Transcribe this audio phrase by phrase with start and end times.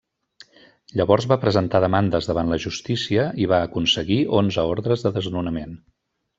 [1.01, 5.81] Llavors va presentar demandes davant la justícia i va aconseguir onze ordres de desnonament.